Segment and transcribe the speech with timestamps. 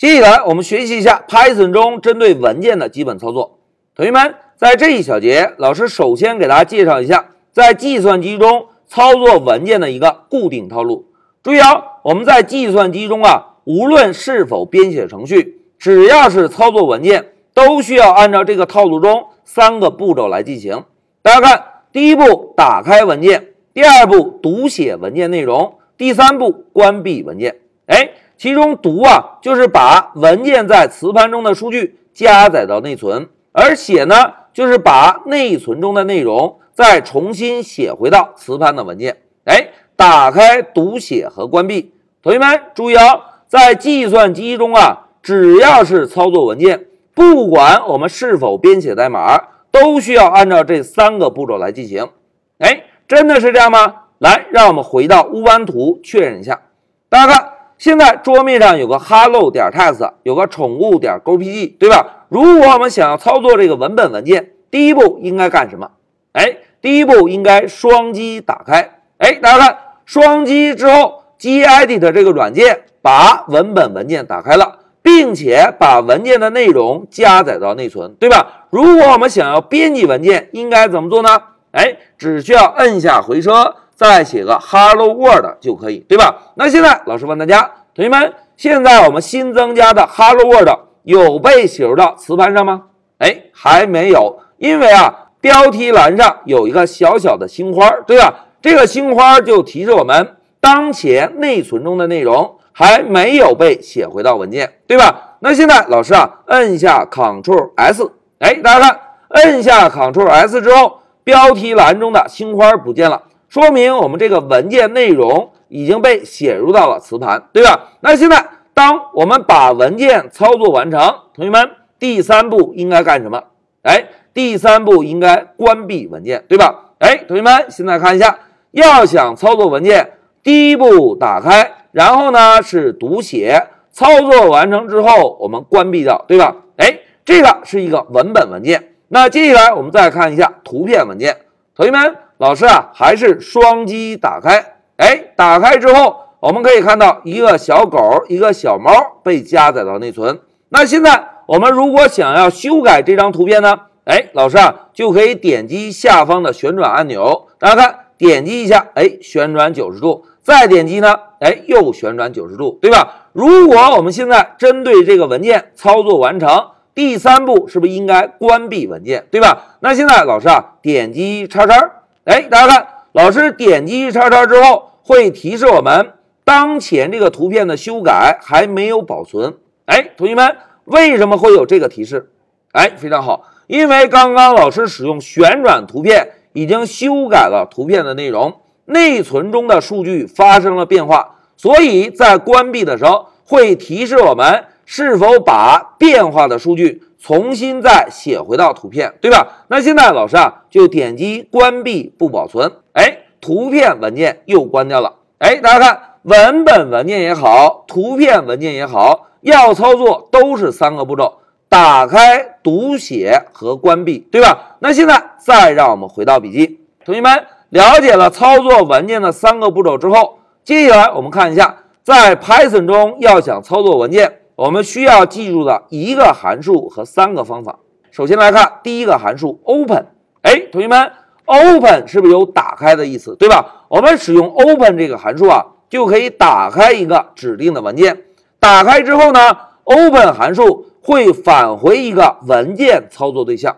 [0.00, 3.58] 接下来我们学习一下 Python 中针对文件的基本操作。
[3.94, 11.04] 同学们，在这一小节，老师首先给大家介绍一下在计算机中操作文件的一个固定套路。
[11.42, 20.82] 注意啊，我们在计算机中啊，无论是否编写程序，只要是操作文件，都需要按照这个套路中三个步骤来进行。
[21.20, 27.58] 大家看，第一步打开文件，第二步读写文件内容，第三步关闭文件。
[27.84, 28.12] 哎。
[28.40, 39.18] 其中读啊，就是把文件在磁盘中的数据加载到内存；而写呢，就是把内存中的内容再重新写回到磁盘的文件。
[39.44, 41.92] 哎，打开、读写和关闭。
[42.22, 49.38] 同学们注意哦，在计算机中啊，只要是操作文件，不管我们是否编写代码，
[49.70, 52.08] 都需要按照这三个步骤来进行。
[52.56, 53.96] 哎，真的是这样吗？
[54.16, 56.62] 来，让我们回到乌班图确认一下。
[57.10, 57.49] 大家看。
[57.80, 62.26] 现在桌面上有个 hello 点 text，有个宠物点 gpg，对吧？
[62.28, 65.90] 如果我们想要操作这个文本文件，第一步应该干什么？
[66.32, 68.98] 哎，第一步应该双击打开。
[69.16, 78.66] 哎，大家看，双击之后，gedit 这个软件把文本文件打开了，并且把文件的内容加载到内存，对吧？
[78.68, 81.30] 如果我们想要编辑文件，应该怎么做呢？
[81.72, 83.76] 哎，只需要摁下回车。
[84.00, 86.34] 再写个 Hello World 就可以，对吧？
[86.54, 90.70] 那现在老师问大家，同学们，现在我们新增加的 Hello World
[91.02, 92.84] 有被写入到磁盘上吗？
[93.18, 98.46] 哎，还没有，因为啊，标题栏上有一个小小的星花，对吧？
[98.62, 105.36] 这个星花就提示我们，当前内存中的内容还没有被写回到文件，对吧？
[105.40, 113.24] 那现在老师啊，摁下 Ctrl S，哎，大家看，摁下 Ctrl S 之后，标题栏中的星花不见了。
[113.50, 117.94] 说明我们这个文件内容已经被写入到了磁盘，对吧？
[117.98, 121.00] 那现在，当我们把文件操作完成，
[121.34, 123.42] 同学们，第三步应该干什么？
[123.82, 126.92] 哎，第三步应该关闭文件，对吧？
[127.00, 128.38] 哎，同学们，现在看一下，
[128.70, 130.12] 要想操作文件，
[130.44, 136.54] 第一步打开，然后呢是读写，操作完成之后我们关闭掉，对吧？
[136.76, 138.94] 哎，这个是一个文本文件。
[139.08, 141.36] 那接下来我们再看一下图片文件，
[141.74, 142.16] 同学们。
[142.40, 144.64] 老师啊，还是双击打开。
[144.96, 148.90] 哎，打开之后，我们可以看到一个小狗，一个小猫
[149.22, 150.40] 被加载到内存。
[150.70, 153.78] 那现在我们如果想要修改这张图片呢？
[154.06, 157.48] 哎，老师啊，就可以点击下方的旋转按钮。
[157.58, 163.26] 大家看，点击一下，哎，旋转九十度，再点击呢，哎，又旋转九十度，对吧？
[163.34, 169.76] 如果我们现在针对这个文件操作完成，第三步是不是应该关闭文件，对吧？
[169.80, 171.96] 那现在老师啊，点击叉叉。
[172.24, 176.12] 哎，大家看，老师点击叉叉之后，会提示我们
[176.44, 179.56] 当前这个图片的修改还没有保存。
[179.86, 182.30] 哎，同学们，为什么会有这个提示？
[182.72, 197.02] 哎，非常好，因为刚刚老师使用旋转图片，已经修改了图片的内容，内存中的数据发生了变化，所以在关闭的时候会提示我们是否把变化的数据。
[197.22, 199.66] 重新再写回到图片，对吧？
[199.68, 205.16] 那现在老师啊，就点击关闭不保存，哎，图片文件又关掉了。
[205.38, 214.76] 哎，大家看，文本文件也好，图片文件也好，要操作都是三个步骤：打开、读写和关闭，对吧？
[214.80, 224.39] 那现在再让我们回到笔记，同学们了解了操作文件的三个步骤之后，接下来我们看一下，在 Python 中要想操作文件。
[224.60, 227.78] 我们需要记住的一个函数和三个方法。
[228.10, 230.04] 首先来看第一个函数 open，
[230.42, 231.12] 哎，同学们
[231.46, 233.86] ，open 是不是有打开的意思，对吧？
[233.88, 238.24] 我们使用 open 这个函数啊，就可以打开一个指定的文件。
[238.58, 239.40] 打开之后呢
[239.84, 243.74] ，open 函数会返回一个文件操作对象。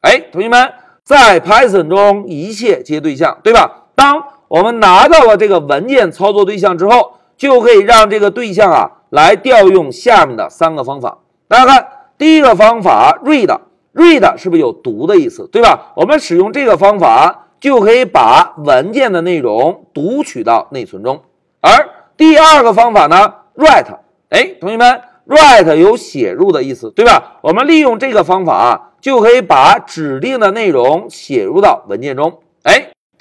[0.00, 0.72] 哎，同学们，
[1.04, 3.82] 在 Python 中一切皆对象，对吧？
[3.94, 8.92] 当我们拿到了这个文件操作对象之后，就可以让这个对象啊。
[9.12, 11.86] 来调用下面的三个方法，大家看，
[12.16, 15.92] 第一个方法 read，read 是不是有读的意思，对吧？
[15.94, 21.20] 我们使用这个方法就可以把文件的内容读取到内存中。
[21.60, 23.98] 而第二个方法呢，write，
[24.30, 27.34] 哎，同学们，write 有写入的意思，对吧？
[27.42, 32.38] 我们利用这个方法就可以把指定的内容写入到文件中。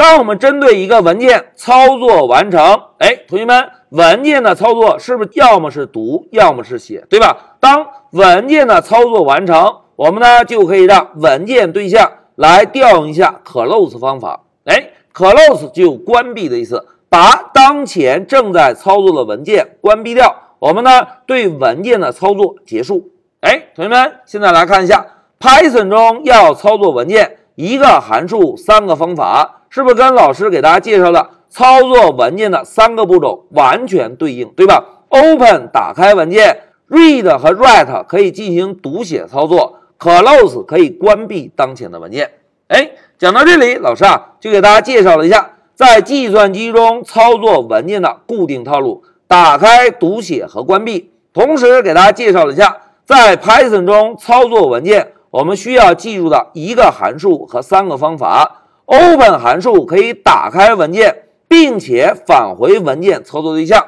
[0.01, 3.69] 当我们针对一个文件操作完成，哎，同学们。
[3.89, 7.57] 文件的操作是不是要么是读，要么是写，对吧？
[7.59, 14.39] 当文件的操作完成，我们呢就可以让文件对象来调用一下 close 方法。
[14.63, 23.11] 哎，close 就关闭的意思，把当前正在操作的文件关闭掉，我们呢对文件的操作结束。
[23.41, 25.05] 哎，同学们，现在来看一下
[25.39, 42.31] Python 中要操作文件，一个函数三个方法，是不是跟老师给大家介绍的操作文件的三个步骤完全对应，对吧？Open 打开文件，Read 和 Write 可以进行读写操作，Close 可以关闭当前的文件。
[42.67, 51.13] 哎，讲到这里，老师啊就给大家介绍了一下在计算机中操作文件的固定套路：打开、读写和关闭。
[51.33, 52.75] 同时给大家介绍了一下
[53.05, 58.60] 在 Python 中操作文件我们需要记住的一个函数和三个方法。
[58.91, 63.81] Open 函数可以打开文件，并且返回文件操作对象。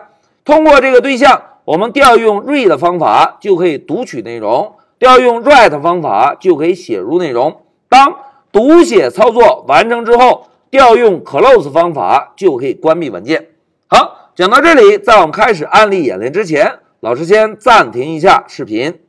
[0.45, 7.63] 通过这个对象，我们调用 Read 方法就可以读取内容，调用 Write 方法就可以写入内容。
[7.89, 8.15] 当
[8.53, 13.49] 读写操作完成之后，调用 close 方法就可以关闭文件。
[13.87, 19.01] 好，讲到这里，在我们开始案例演练之前，老师先暂停一下视频。